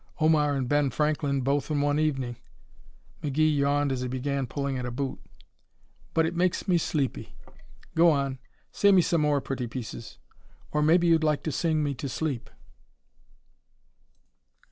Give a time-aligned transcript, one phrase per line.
[0.19, 2.37] Omar and Ben Franklin both in one evening!"
[3.21, 5.19] McGee yawned as he began pulling at a boot.
[6.15, 7.35] "But it makes me sleepy.
[7.93, 8.39] Go on,
[8.71, 10.17] say me some more pretty pieces.
[10.71, 12.49] Or maybe you'd like to sing me to sleep."